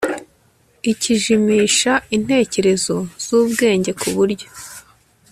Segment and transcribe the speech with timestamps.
[0.91, 4.47] ikijimisha intekerezo zubwenge ku buryo